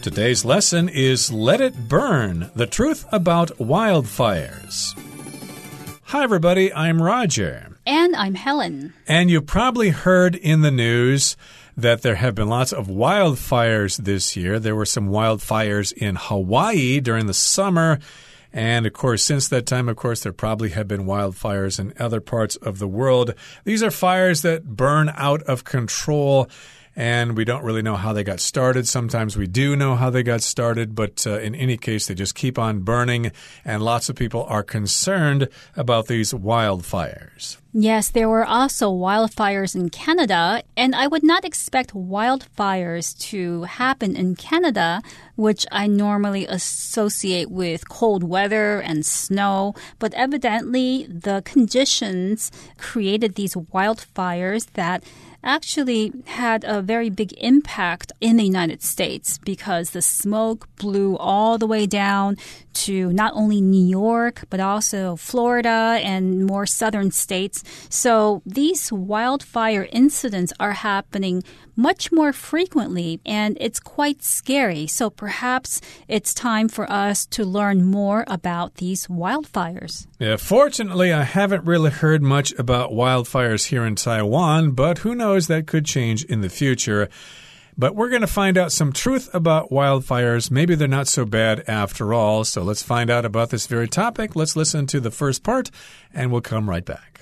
[0.00, 4.96] Today's lesson is Let It Burn The Truth About Wildfires.
[6.04, 7.76] Hi, everybody, I'm Roger.
[7.84, 8.94] And I'm Helen.
[9.08, 11.36] And you probably heard in the news
[11.76, 14.60] that there have been lots of wildfires this year.
[14.60, 17.98] There were some wildfires in Hawaii during the summer.
[18.52, 22.20] And of course, since that time, of course, there probably have been wildfires in other
[22.20, 23.34] parts of the world.
[23.64, 26.48] These are fires that burn out of control
[26.98, 28.88] and we don't really know how they got started.
[28.88, 32.34] Sometimes we do know how they got started, but uh, in any case, they just
[32.34, 33.30] keep on burning,
[33.64, 37.56] and lots of people are concerned about these wildfires.
[37.72, 44.16] Yes, there were also wildfires in Canada, and I would not expect wildfires to happen
[44.16, 45.00] in Canada,
[45.36, 49.76] which I normally associate with cold weather and snow.
[50.00, 55.04] But evidently, the conditions created these wildfires that
[55.42, 61.58] actually had a very big impact in the United States because the smoke blew all
[61.58, 62.36] the way down
[62.84, 67.64] to not only New York, but also Florida and more southern states.
[67.88, 71.42] So these wildfire incidents are happening
[71.76, 74.86] much more frequently and it's quite scary.
[74.86, 80.06] So perhaps it's time for us to learn more about these wildfires.
[80.18, 85.46] Yeah, fortunately, I haven't really heard much about wildfires here in Taiwan, but who knows,
[85.46, 87.08] that could change in the future.
[87.80, 90.50] But we're going to find out some truth about wildfires.
[90.50, 92.42] Maybe they're not so bad after all.
[92.42, 94.34] So let's find out about this very topic.
[94.34, 95.70] Let's listen to the first part,
[96.12, 97.20] and we'll come right back.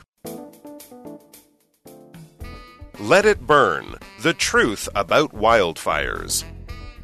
[2.98, 6.44] Let It Burn The Truth About Wildfires.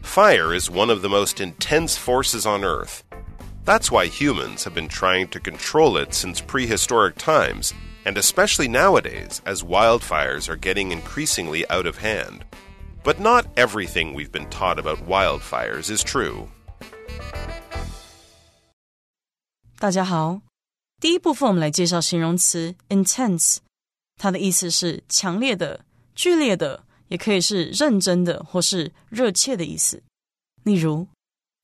[0.00, 3.05] Fire is one of the most intense forces on Earth.
[3.67, 7.75] That's why humans have been trying to control it since prehistoric times,
[8.06, 12.47] and especially nowadays as wildfires are getting increasingly out of hand.
[13.03, 16.47] But not everything we've been taught about wildfires is true.
[19.80, 20.41] 大家好，
[20.99, 23.58] 第一部分我们来介绍形容词 intense，
[24.17, 30.03] 它的意思是强烈的、剧烈的，也可以是认真的或是热切的意思。
[30.64, 31.08] 例如，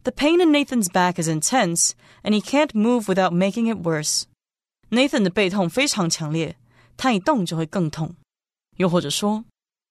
[0.04, 1.92] The pain in Nathan's back is intense,
[2.22, 4.24] and he can't move without making it worse.
[4.90, 6.56] Nathan 的背痛非常强烈，
[6.96, 8.16] 他一动就会更痛。
[8.78, 9.44] 又或者说。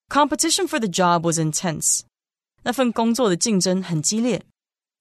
[0.08, 2.02] Competition for the job was intense.
[2.64, 4.44] 那份工作的竞争很激烈。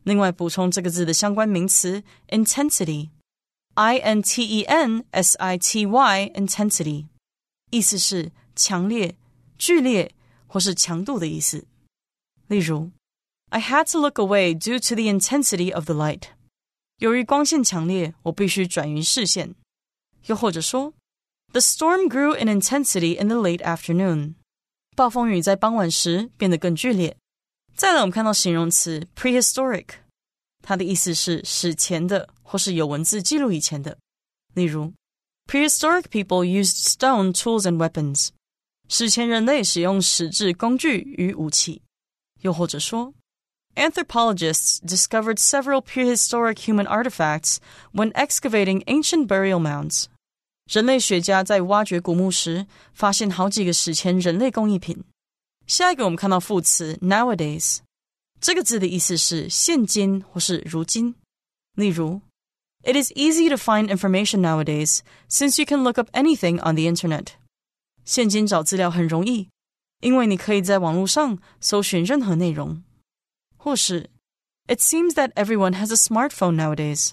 [0.04, 7.06] 另外，补充这个字的相关名词 intensity，i n t e n s i t y，intensity，
[7.70, 9.16] 意思是强烈、
[9.58, 10.14] 剧烈
[10.48, 11.68] 或是强度的意思。
[12.48, 12.92] 例如，
[13.50, 16.30] I had to look away due to the intensity of the light。
[16.98, 19.54] 由于光线强烈，我必须转移视线。
[20.26, 20.94] 又或者说，
[21.52, 24.36] The storm grew in intensity in the late afternoon。
[24.96, 27.16] 暴风雨在傍晚时变得更剧烈。
[27.76, 29.88] 再来，我们看到形容词 prehistoric，
[30.62, 33.98] 它的意思是史前的，或是有文字记录以前的。
[34.54, 34.94] 例如，
[35.48, 38.30] prehistoric people used stone tools and weapons，
[38.90, 41.82] 史前人类使用石质工具与武器。
[42.42, 43.14] 又或者说，
[43.76, 47.58] anthropologists discovered several prehistoric human artifacts
[47.94, 50.06] when excavating ancient burial mounds。
[50.72, 55.04] 人类学家在挖掘古墓时，发现好几个史前人类工艺品。
[55.68, 57.80] 下一个，我们看到副词 nowadays，
[58.40, 61.16] 这个字的意思是现今或是如今。
[61.76, 62.22] 例如，
[62.84, 65.00] It is easy to find information nowadays
[65.30, 67.28] since you can look up anything on the internet。
[68.04, 69.50] 现今找资料很容易，
[70.00, 72.82] 因为你可以在网络上搜寻任何内容。
[73.58, 74.10] 或是，
[74.68, 77.12] It seems that everyone has a smartphone nowadays。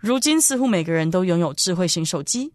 [0.00, 2.52] 如今似乎每个人都拥有智慧型手机。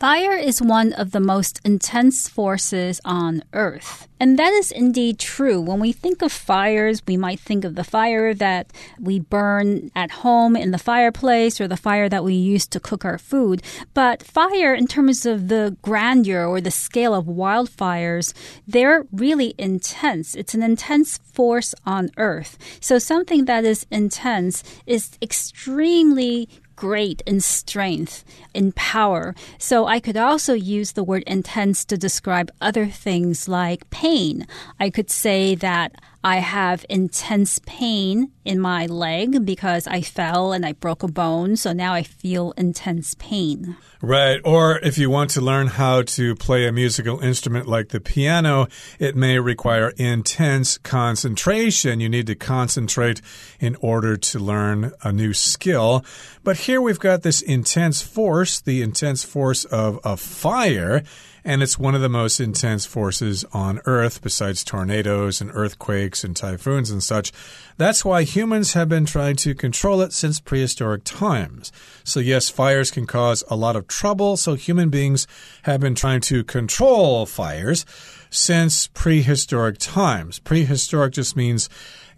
[0.00, 4.08] Fire is one of the most intense forces on Earth.
[4.18, 5.60] And that is indeed true.
[5.60, 10.10] When we think of fires, we might think of the fire that we burn at
[10.10, 13.62] home in the fireplace or the fire that we use to cook our food.
[13.92, 18.32] But fire, in terms of the grandeur or the scale of wildfires,
[18.66, 20.34] they're really intense.
[20.34, 22.56] It's an intense force on Earth.
[22.80, 26.48] So something that is intense is extremely
[26.80, 28.24] great in strength,
[28.54, 29.34] in power.
[29.58, 34.46] So I could also use the word intense to describe other things like pain.
[34.80, 40.66] I could say that I have intense pain in my leg because I fell and
[40.66, 41.56] I broke a bone.
[41.56, 43.76] So now I feel intense pain.
[44.02, 44.40] Right.
[44.44, 48.66] Or if you want to learn how to play a musical instrument like the piano,
[48.98, 52.00] it may require intense concentration.
[52.00, 53.22] You need to concentrate
[53.58, 56.04] in order to learn a new skill.
[56.44, 61.02] But here we've got this intense force, the intense force of a fire
[61.44, 66.36] and it's one of the most intense forces on Earth, besides tornadoes and earthquakes and
[66.36, 67.32] typhoons and such.
[67.76, 71.72] That's why humans have been trying to control it since prehistoric times.
[72.04, 75.26] So, yes, fires can cause a lot of trouble, so human beings
[75.62, 77.84] have been trying to control fires
[78.30, 80.38] since prehistoric times.
[80.38, 81.68] Prehistoric just means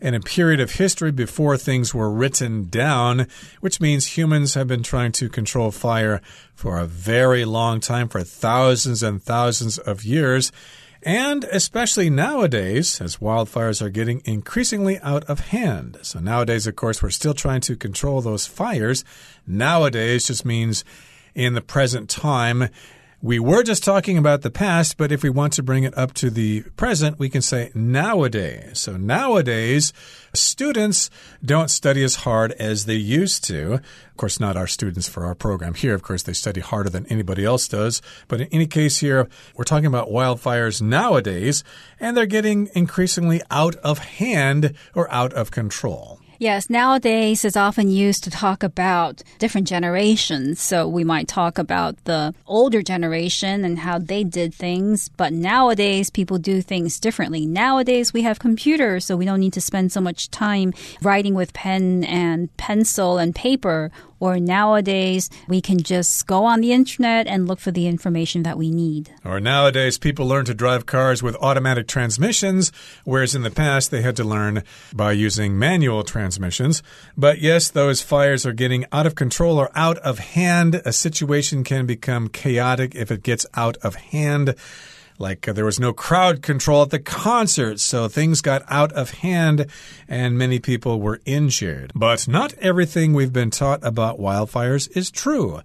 [0.01, 3.27] in a period of history before things were written down,
[3.61, 6.21] which means humans have been trying to control fire
[6.55, 10.53] for a very long time, for thousands and thousands of years.
[11.05, 15.99] And especially nowadays, as wildfires are getting increasingly out of hand.
[16.03, 19.05] So, nowadays, of course, we're still trying to control those fires.
[19.45, 20.85] Nowadays just means
[21.35, 22.69] in the present time
[23.23, 26.13] we were just talking about the past, but if we want to bring it up
[26.13, 28.81] to the present, we can say nowadays.
[28.81, 29.93] So nowadays,
[30.35, 31.09] students
[31.41, 33.75] don't study as hard as they used to.
[33.75, 35.95] Of course, not our students for our program here.
[35.95, 38.03] Of course, they study harder than anybody else does.
[38.27, 41.63] But in any case, here, we're talking about wildfires nowadays,
[42.01, 46.22] and they're getting increasingly out of hand or out of control.
[46.43, 50.61] Yes, nowadays is often used to talk about different generations.
[50.61, 56.11] So we might talk about the older generation and how they did things, but nowadays
[56.11, 57.47] people do things differently.
[57.47, 61.53] Nowadays we have computers, so we don't need to spend so much time writing with
[61.53, 63.93] pen and pencil and paper
[64.23, 68.57] or nowadays we can just go on the internet and look for the information that
[68.57, 69.11] we need.
[69.25, 72.71] Or nowadays people learn to drive cars with automatic transmissions,
[73.03, 74.63] whereas in the past they had to learn
[74.95, 76.85] by using manual transmissions.
[77.17, 80.81] But yes, those fires are getting out of control or out of hand.
[80.85, 84.55] A situation can become chaotic if it gets out of hand.
[85.19, 89.11] Like uh, there was no crowd control at the concert, so things got out of
[89.11, 89.67] hand
[90.09, 91.93] and many people were injured.
[91.95, 95.63] But not everything we've been taught about wildfires is true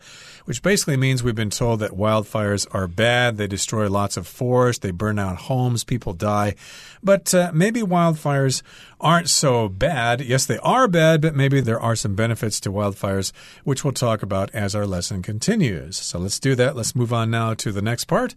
[0.47, 3.35] which basically means we've been told that wildfires are bad.
[3.35, 6.55] They destroy lots of forest, they burn out homes, people die.
[7.03, 8.61] But uh, maybe wildfires
[9.01, 10.21] aren't so bad.
[10.21, 13.33] Yes, they are bad, but maybe there are some benefits to wildfires,
[13.65, 15.97] which we'll talk about as our lesson continues.
[15.97, 16.77] So let's do that.
[16.77, 18.33] Let's move on now to the next part,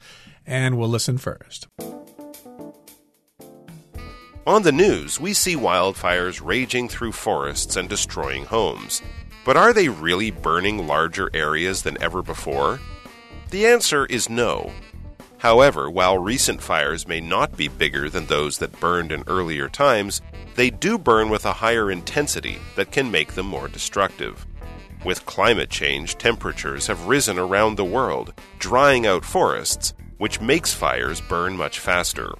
[0.50, 1.68] and we'll listen first.
[4.46, 9.00] On the news, we see wildfires raging through forests and destroying homes.
[9.44, 12.80] But are they really burning larger areas than ever before?
[13.50, 14.72] The answer is no.
[15.38, 20.20] However, while recent fires may not be bigger than those that burned in earlier times,
[20.56, 24.46] they do burn with a higher intensity that can make them more destructive.
[25.04, 31.19] With climate change, temperatures have risen around the world, drying out forests, which makes fires
[31.29, 32.37] burn much faster.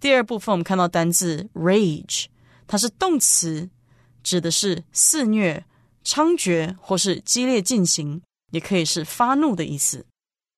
[0.00, 2.26] 第二部分我们看到单字 rage，
[2.66, 3.68] 它是动词，
[4.22, 5.64] 指的是肆虐、
[6.04, 10.06] 猖獗或是激烈进行，也可以是发怒的意思。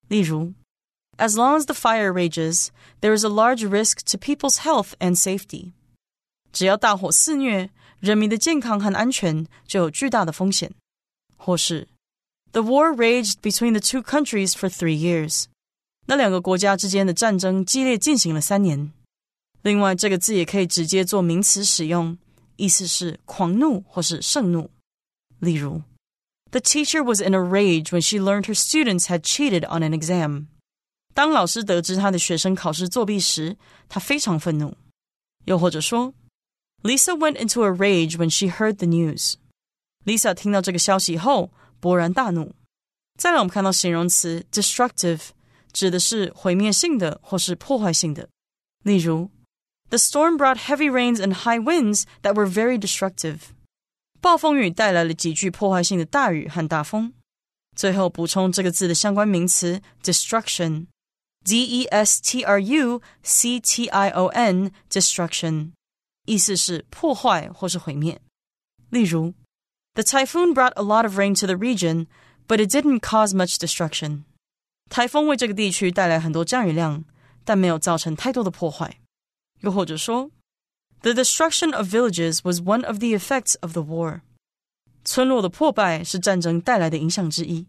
[0.07, 0.53] 例如，
[1.17, 2.69] As long as the fire rages,
[2.99, 5.73] there is a large risk to people's health and safety。
[6.51, 7.69] 只要大火肆虐，
[7.99, 10.71] 人民的健康和安全就有巨大的风险。
[11.37, 11.87] 或是
[12.51, 15.45] ，The war raged between the two countries for three years。
[16.07, 18.91] 那两个国家之间的战争激烈进行了三年。
[19.61, 22.17] 另外，这个字也可以直接做名词使用。
[22.57, 24.69] 意思是狂怒或是盛怒。
[25.39, 25.81] 例如，
[26.51, 30.45] The teacher was in a rage when she learned her students had cheated on an exam。
[31.15, 33.57] 当老师得知他的学生考试作弊时，
[33.89, 34.77] 他非常愤怒。
[35.45, 36.13] 又或者说，
[36.83, 42.54] Lisa went into a rage when she heard the news。Lisa 听到这个消息后 勃然大怒。
[43.18, 45.20] 再来，我们看到形容词 destructive，
[45.72, 48.28] 指的是毁灭性的或是破坏性的。
[48.82, 49.30] 例如
[49.88, 53.38] the storm brought heavy rains and high winds that were very destructive.
[54.20, 57.12] 暴风雨带来了极具破坏性的大雨和大风。
[57.74, 65.72] 最后补充这个字的相关名词 destruction，d e s t r u c t i o n，destruction，
[66.24, 68.20] 意思是破坏或是毁灭。
[68.90, 69.34] 例如
[69.95, 72.07] ，The typhoon brought a lot of rain to the region,
[72.47, 74.23] but it didn't cause much destruction.
[74.89, 77.05] 台风为这个地区带来很多降雨量，
[77.43, 78.99] 但没有造成太多的破坏。
[79.61, 80.31] 又或者说，
[81.01, 84.21] The destruction of villages was one of the effects of the war。
[85.03, 87.67] 村落的破败是战争带来的影响之一。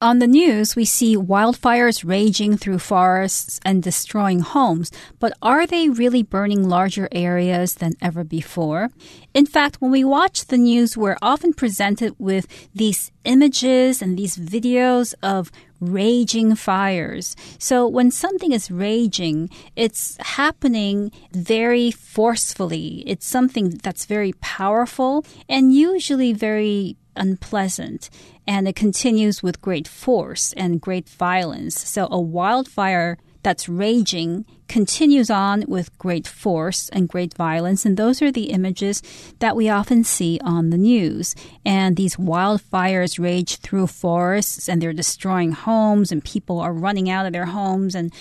[0.00, 5.88] On the news, we see wildfires raging through forests and destroying homes, but are they
[5.88, 8.90] really burning larger areas than ever before?
[9.34, 14.36] In fact, when we watch the news, we're often presented with these images and these
[14.36, 15.50] videos of
[15.80, 17.34] raging fires.
[17.58, 23.02] So when something is raging, it's happening very forcefully.
[23.04, 28.10] It's something that's very powerful and usually very unpleasant
[28.48, 31.78] and it continues with great force and great violence.
[31.86, 37.84] So a wildfire that's raging continues on with great force and great violence.
[37.84, 39.02] And those are the images
[39.38, 41.34] that we often see on the news.
[41.64, 47.26] And these wildfires rage through forests and they're destroying homes and people are running out
[47.26, 48.12] of their homes and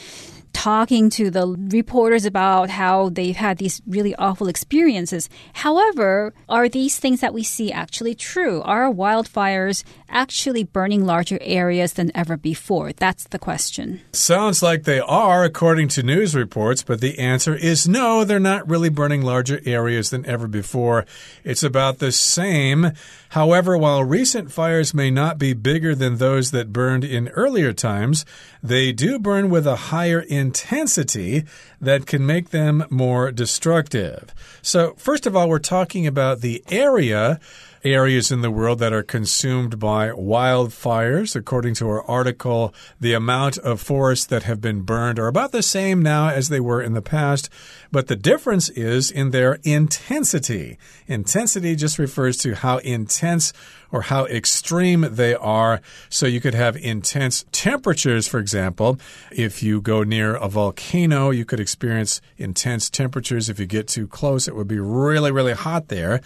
[0.58, 5.30] talking to the reporters about how they've had these really awful experiences.
[5.54, 8.64] However, are these things that we see actually true?
[8.64, 12.94] Are wildfires actually burning larger areas than ever before?
[12.94, 14.02] That's the question.
[14.12, 18.70] Sounds like they are, according to news reports, but the answer is no, they're not
[18.70, 21.06] really burning larger areas than ever before.
[21.44, 22.92] It's about the same.
[23.30, 28.26] However, while recent fires may not be bigger than those that burned in earlier times,
[28.64, 31.44] they do burn with a higher intensity
[31.82, 34.34] that can make them more destructive.
[34.62, 37.40] So, first of all, we're talking about the area
[37.84, 41.36] areas in the world that are consumed by wildfires.
[41.36, 45.64] According to our article, the amount of forests that have been burned are about the
[45.64, 47.50] same now as they were in the past,
[47.92, 50.78] but the difference is in their intensity.
[51.08, 53.54] Intensity just refers to how intense
[53.92, 55.82] or how extreme they are.
[56.10, 59.00] So you could have intense temperatures, for example.
[59.32, 63.50] If you go near a volcano, you could experience intense temperatures.
[63.50, 66.22] If you get too close, it would be really, really hot there.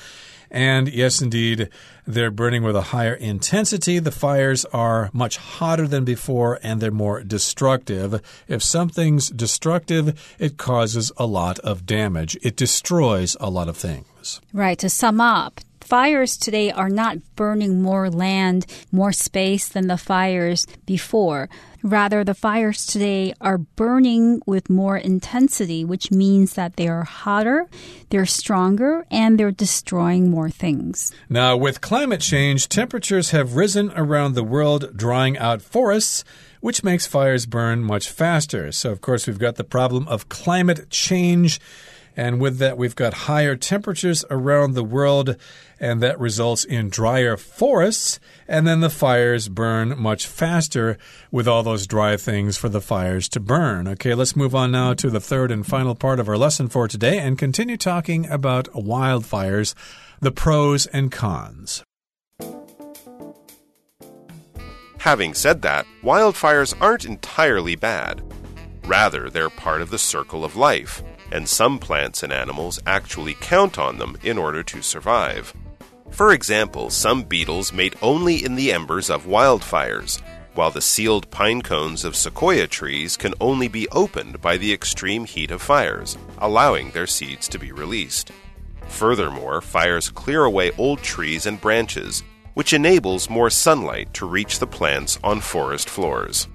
[0.51, 1.69] And yes, indeed,
[2.05, 3.99] they're burning with a higher intensity.
[3.99, 8.21] The fires are much hotter than before and they're more destructive.
[8.49, 14.41] If something's destructive, it causes a lot of damage, it destroys a lot of things.
[14.51, 14.77] Right.
[14.79, 20.65] To sum up, fires today are not burning more land, more space than the fires
[20.85, 21.49] before.
[21.83, 27.67] Rather, the fires today are burning with more intensity, which means that they are hotter,
[28.09, 31.11] they're stronger, and they're destroying more things.
[31.29, 36.23] Now, with climate change, temperatures have risen around the world, drying out forests
[36.61, 38.71] which makes fires burn much faster.
[38.71, 41.59] So, of course, we've got the problem of climate change.
[42.15, 45.37] And with that, we've got higher temperatures around the world,
[45.79, 48.19] and that results in drier forests.
[48.47, 50.97] And then the fires burn much faster
[51.31, 53.87] with all those dry things for the fires to burn.
[53.87, 56.87] Okay, let's move on now to the third and final part of our lesson for
[56.87, 59.73] today and continue talking about wildfires,
[60.19, 61.83] the pros and cons.
[64.99, 68.21] Having said that, wildfires aren't entirely bad.
[68.85, 71.01] Rather, they're part of the circle of life
[71.31, 75.53] and some plants and animals actually count on them in order to survive.
[76.11, 80.21] For example, some beetles mate only in the embers of wildfires,
[80.53, 85.25] while the sealed pine cones of sequoia trees can only be opened by the extreme
[85.25, 88.31] heat of fires, allowing their seeds to be released.
[88.87, 92.23] Furthermore, fires clear away old trees and branches,
[92.53, 96.47] which enables more sunlight to reach the plants on forest floors.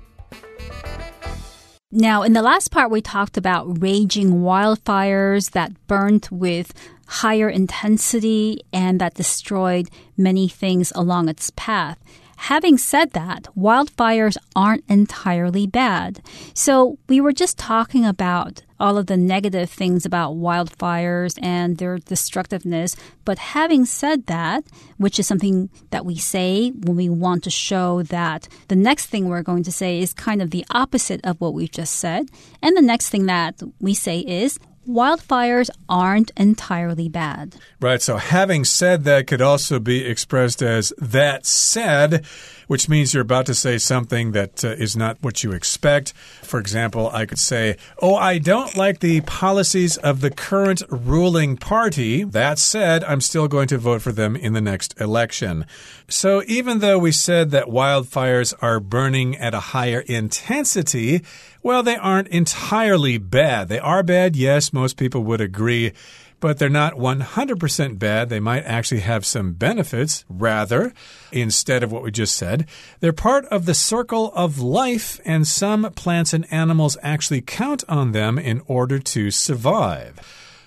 [1.99, 6.75] Now, in the last part, we talked about raging wildfires that burnt with
[7.07, 11.99] higher intensity and that destroyed many things along its path.
[12.37, 16.21] Having said that, wildfires aren't entirely bad.
[16.55, 21.99] So we were just talking about all of the negative things about wildfires and their
[21.99, 22.95] destructiveness.
[23.25, 24.65] But having said that,
[24.99, 29.29] which is something that we say when we want to show that the next thing
[29.29, 32.29] we're going to say is kind of the opposite of what we've just said.
[32.63, 37.57] And the next thing that we say is wildfires aren't entirely bad.
[37.81, 38.01] Right.
[38.01, 42.25] So having said that could also be expressed as that said,
[42.67, 46.13] which means you're about to say something that uh, is not what you expect.
[46.43, 51.57] For example, I could say, Oh, I don't like the policies of the current ruling
[51.57, 52.25] party.
[52.25, 55.67] That said, I'm still going to vote for them in the next election.
[56.09, 61.23] So even though we said that wildfires are burning at a higher intensity,
[61.63, 63.69] well, they aren't entirely bad.
[63.69, 65.93] They are bad, yes, most people would agree,
[66.41, 68.29] but they're not 100% bad.
[68.29, 70.93] They might actually have some benefits, rather,
[71.33, 72.67] instead of what we just said.
[73.01, 78.13] They're part of the circle of life, and some plants and animals actually count on
[78.13, 80.21] them in order to survive.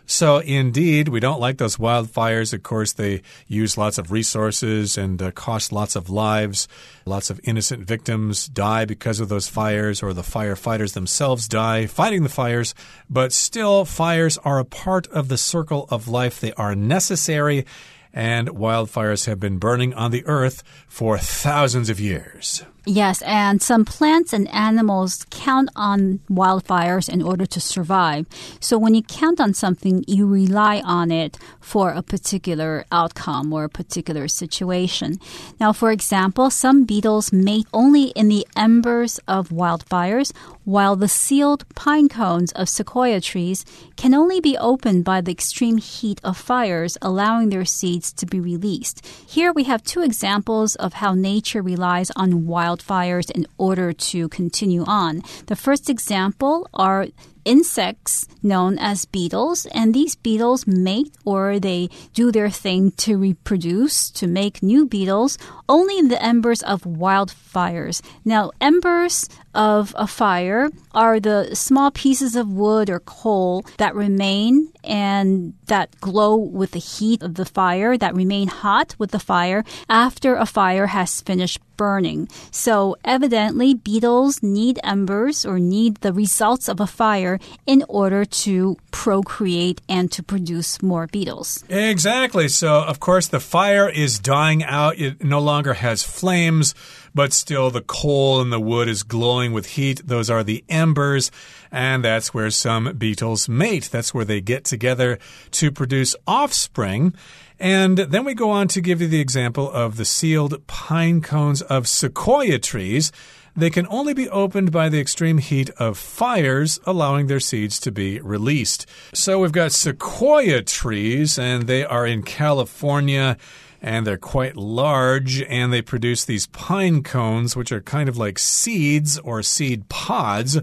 [0.10, 2.52] So, indeed, we don't like those wildfires.
[2.52, 6.68] Of course, they use lots of resources and uh, cost lots of lives.
[7.06, 12.24] Lots of innocent victims die because of those fires, or the firefighters themselves die fighting
[12.24, 12.74] the fires.
[13.08, 17.68] But still, fires are a part of the circle of life, they are necessary
[18.12, 22.64] and wildfires have been burning on the earth for thousands of years.
[22.92, 28.26] Yes, and some plants and animals count on wildfires in order to survive.
[28.60, 33.66] So when you count on something, you rely on it for a particular outcome or
[33.66, 35.20] a particular situation.
[35.60, 41.66] Now, for example, some beetles mate only in the embers of wildfires, while the sealed
[41.76, 43.66] pine cones of sequoia trees
[43.98, 48.40] can only be opened by the extreme heat of fires, allowing their seeds to be
[48.40, 49.06] released.
[49.28, 54.30] Here we have two examples of how nature relies on wild wildfires in order to
[54.30, 55.22] continue on.
[55.48, 57.08] The first example are
[57.46, 64.10] insects known as beetles, and these beetles mate or they do their thing to reproduce,
[64.12, 68.02] to make new beetles, only in the embers of wildfires.
[68.26, 74.72] Now, embers of a fire are the small pieces of wood or coal that remain
[74.84, 79.64] and that glow with the heat of the fire, that remain hot with the fire
[79.90, 82.28] after a fire has finished burning.
[82.52, 87.29] So, evidently, beetles need embers or need the results of a fire
[87.68, 91.64] in order to procreate and to produce more beetles.
[91.70, 92.48] Exactly.
[92.48, 94.98] So, of course, the fire is dying out.
[94.98, 96.74] It no longer has flames,
[97.14, 100.02] but still the coal and the wood is glowing with heat.
[100.06, 101.30] Those are the embers.
[101.72, 103.90] And that's where some beetles mate.
[103.92, 105.20] That's where they get together
[105.52, 107.14] to produce offspring.
[107.60, 111.62] And then we go on to give you the example of the sealed pine cones
[111.62, 113.12] of sequoia trees.
[113.56, 117.92] They can only be opened by the extreme heat of fires, allowing their seeds to
[117.92, 118.86] be released.
[119.14, 123.38] So we've got sequoia trees, and they are in California
[123.82, 128.38] and they're quite large and they produce these pine cones, which are kind of like
[128.38, 130.60] seeds or seed pods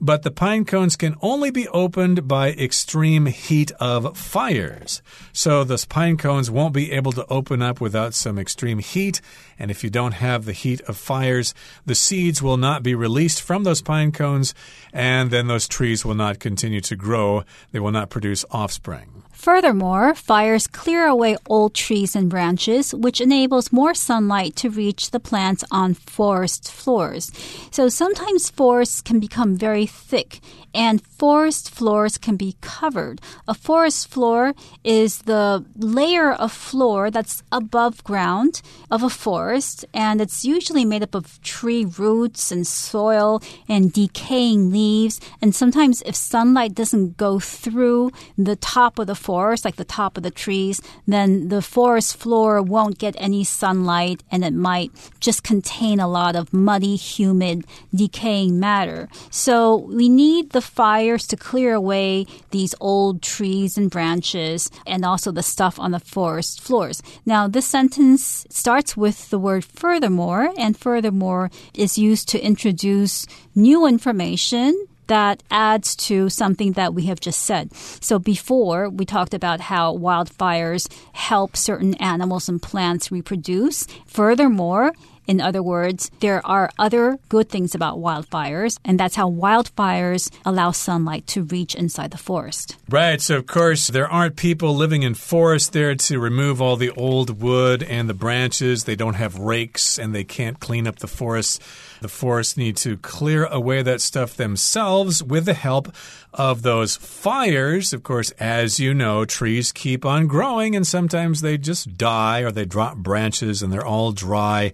[0.00, 5.02] but the pine cones can only be opened by extreme heat of fires.
[5.32, 9.20] So those pine cones won't be able to open up without some extreme heat.
[9.58, 11.54] And if you don't have the heat of fires,
[11.84, 14.54] the seeds will not be released from those pine cones,
[14.92, 17.44] and then those trees will not continue to grow.
[17.72, 19.22] They will not produce offspring.
[19.40, 25.18] Furthermore, fires clear away old trees and branches, which enables more sunlight to reach the
[25.18, 27.32] plants on forest floors.
[27.70, 30.40] So sometimes forests can become very thick
[30.74, 33.20] and forest floors can be covered.
[33.48, 40.20] A forest floor is the layer of floor that's above ground of a forest, and
[40.20, 45.20] it's usually made up of tree roots and soil and decaying leaves.
[45.42, 49.29] And sometimes, if sunlight doesn't go through the top of the forest,
[49.64, 54.44] like the top of the trees, then the forest floor won't get any sunlight and
[54.44, 59.08] it might just contain a lot of muddy, humid, decaying matter.
[59.30, 65.06] So we need the the fires to clear away these old trees and branches and
[65.06, 67.02] also the stuff on the forest floors.
[67.24, 73.86] Now, this sentence starts with the word furthermore, and furthermore is used to introduce new
[73.86, 74.74] information
[75.10, 77.74] that adds to something that we have just said.
[77.74, 83.88] So before we talked about how wildfires help certain animals and plants reproduce.
[84.06, 84.92] Furthermore,
[85.30, 90.72] in other words, there are other good things about wildfires, and that's how wildfires allow
[90.72, 92.76] sunlight to reach inside the forest.
[92.88, 93.20] Right.
[93.20, 97.40] So, of course, there aren't people living in forests there to remove all the old
[97.40, 98.82] wood and the branches.
[98.82, 101.62] They don't have rakes and they can't clean up the forest.
[102.00, 105.94] The forests need to clear away that stuff themselves with the help
[106.34, 107.92] of those fires.
[107.92, 112.50] Of course, as you know, trees keep on growing and sometimes they just die or
[112.50, 114.72] they drop branches and they're all dry.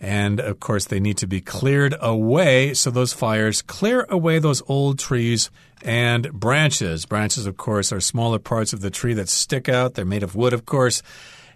[0.00, 2.74] And of course, they need to be cleared away.
[2.74, 5.50] So those fires clear away those old trees
[5.82, 7.06] and branches.
[7.06, 9.94] Branches, of course, are smaller parts of the tree that stick out.
[9.94, 11.02] They're made of wood, of course.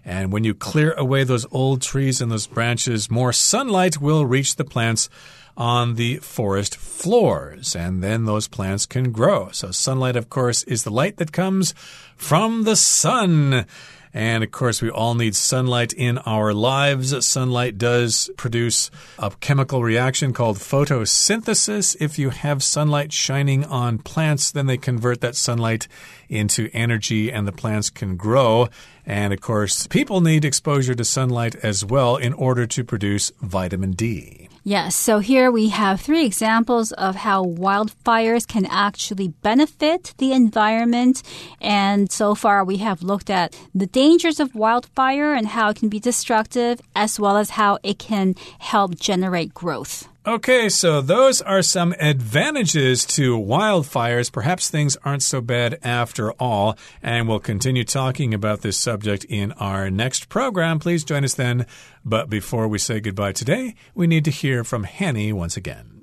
[0.03, 4.55] And when you clear away those old trees and those branches, more sunlight will reach
[4.55, 5.09] the plants
[5.57, 9.49] on the forest floors, and then those plants can grow.
[9.51, 11.75] So, sunlight, of course, is the light that comes
[12.21, 13.65] from the sun.
[14.13, 17.25] And of course, we all need sunlight in our lives.
[17.25, 21.95] Sunlight does produce a chemical reaction called photosynthesis.
[21.99, 25.87] If you have sunlight shining on plants, then they convert that sunlight
[26.29, 28.67] into energy and the plants can grow.
[29.05, 33.91] And of course, people need exposure to sunlight as well in order to produce vitamin
[33.91, 34.50] D.
[34.63, 41.23] Yes, so here we have three examples of how wildfires can actually benefit the environment.
[41.59, 45.89] And so far, we have looked at the dangers of wildfire and how it can
[45.89, 50.07] be destructive, as well as how it can help generate growth.
[50.25, 54.31] Okay, so those are some advantages to wildfires.
[54.31, 56.77] Perhaps things aren't so bad after all.
[57.01, 60.77] And we'll continue talking about this subject in our next program.
[60.77, 61.65] Please join us then.
[62.05, 66.00] But before we say goodbye today, we need to hear from Hanny once again.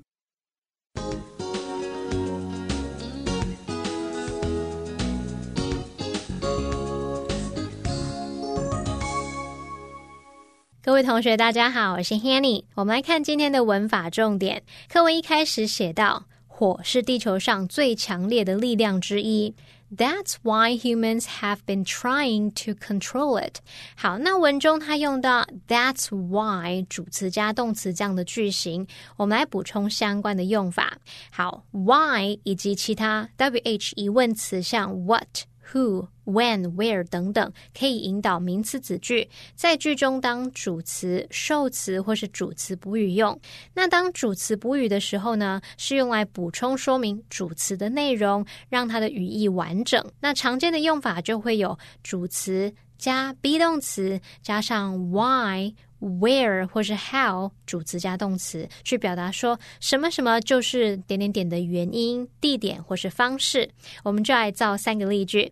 [10.99, 12.65] 位同学，大家好，我是 Hanny。
[12.75, 14.63] 我们来看今天的文法重点。
[14.91, 19.55] 课文一开始写到，火是地球上最强烈的力量之一。
[19.95, 23.59] That's why humans have been trying to control it。
[23.95, 28.85] 好，那文中它用到 That's why 主词加动词这样的句型，
[29.15, 30.97] 我们来补充相关的用法。
[31.31, 35.48] 好，why 以及其他 wh 疑问词，像 what。
[35.71, 43.39] Who, when, where 等等，可以引导名词子句，在句中当主词、受词或是主词补语用。
[43.75, 50.03] 那当主词补语的时候呢，是用来补充说明主词的内容，让它的语义完整。
[50.21, 55.73] 那常见的用法就会有主词加 be 动词，加上 why。
[55.99, 63.69] Where 或是 how 主词加动词，去表达说什么什么就是点点点的原因、地点或是方式。
[64.03, 65.51] 我们就来造三个例句。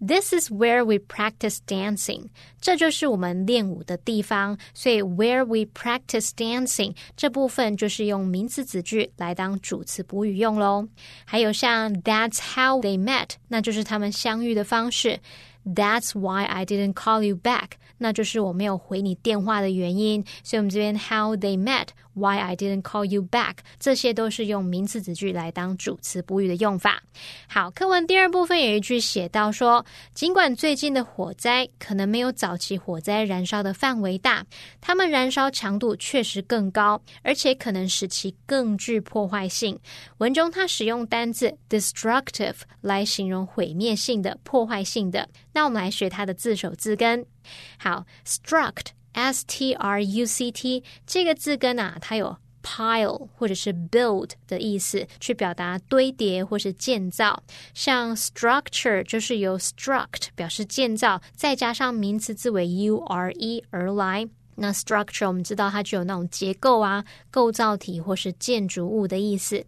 [0.00, 2.28] This is where we practice dancing。
[2.60, 4.58] 这就是我们练舞的地方。
[4.74, 10.88] 所以 where we practice dancing 这部分就是用名词子句来当主词补语用喽。
[11.24, 15.20] 还有像 That's how they met，那就是他们相遇的方式。
[15.64, 17.70] That's why I didn't call you back。
[18.04, 20.22] 那就是我没有回你电话的原因。
[20.42, 21.86] 所以我们这边 how they met。
[22.16, 23.56] Why I didn't call you back？
[23.80, 27.02] 这些都是用名词子句来当主词补语的用法。
[27.48, 34.46] 好，课文第二部分有一句写到说，尽管最近的火灾可能没有早期火灾燃烧的范围大，
[34.80, 39.76] 它们燃烧强度确实更高，而且可能使其更具破坏性。
[40.18, 45.28] 文中它使用单字 destructive 来形容毁灭性的、破坏性的。
[45.52, 47.26] 那我们来学它的字首字根。
[47.78, 48.86] 好，struct。
[49.14, 57.44] S T R U C T 这个字根啊，它有 pile 或者是 build 的意思，去表达堆叠或是建造。
[57.74, 64.28] 像 structure 就是由 struct 表示建造，再加上名词字尾 u r e 而来。
[64.56, 69.64] 那 structure 我们知道它具有那种结构啊、构造体或是建筑物的意思。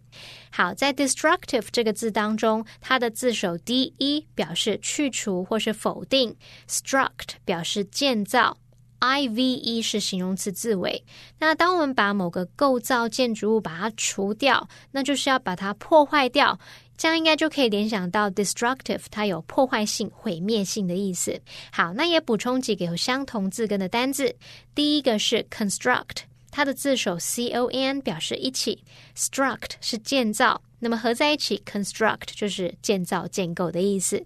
[0.51, 6.35] 好，在 destructive 这个字当中，它的字首 d e 表示去除或是否定
[6.67, 8.57] ，struct 表示建造。
[8.99, 11.05] I V E 是形容词字尾。
[11.37, 16.59] 那当我们把某个构造建筑物把它除掉，那就是要把它破坏掉。
[16.97, 21.39] 这样应该就可以联想到 destructive，它有破坏性、毁灭性的意思。
[21.71, 24.35] 好，那也补充几个有相同字根的单字。
[24.73, 28.83] 第一个是 construct，它的字首 C O N 表示一起
[29.15, 30.61] ，struct 是建造。
[30.79, 34.23] 那么合在一起，construct 就是建造、建构的意思。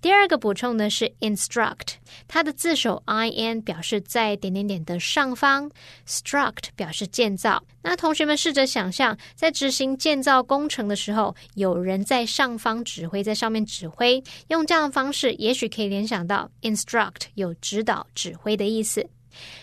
[0.00, 1.94] 第二个补充的是 instruct，
[2.26, 5.70] 它的字首 i n 表示在点点点的上方
[6.06, 7.62] ，struct 表示建造。
[7.82, 19.06] 那同学们试着想象，在执行建造工程的时候，有人在上方指挥，在上面指挥，用这样的方式，也许可以联想到 instruct 有指导、指挥的意思。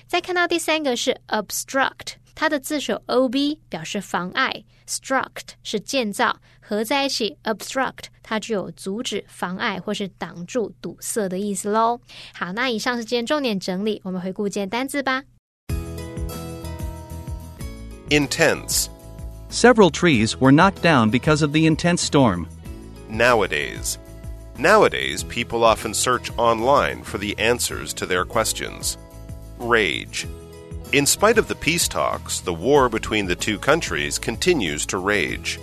[0.05, 2.13] 再看到第三个是 obstruct。
[2.36, 12.00] 它的字首 o b 表示妨碍，struct 是建造，合在一起 obstruct 它具有阻止、妨碍或是挡住、堵塞的意思喽。
[12.34, 15.24] 好，那以上是今天重点整理，我们回顾今天单字吧。
[18.08, 18.88] Intense.
[19.50, 22.46] Several trees were knocked down because of the intense storm.
[23.10, 23.98] Nowadays.
[24.58, 28.96] Nowadays, people often search online for the answers to their questions.
[29.58, 30.26] Rage.
[30.93, 35.59] In spite of the peace talks, the war between the two countries continues to rage.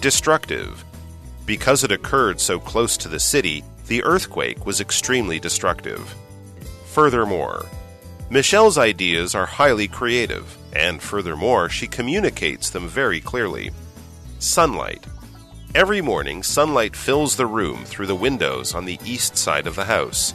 [0.00, 0.84] Destructive.
[1.46, 6.14] Because it occurred so close to the city, the earthquake was extremely destructive.
[6.86, 7.66] Furthermore,
[8.30, 13.72] Michelle's ideas are highly creative, and furthermore, she communicates them very clearly.
[14.38, 15.04] Sunlight.
[15.74, 19.86] Every morning, sunlight fills the room through the windows on the east side of the
[19.86, 20.34] house.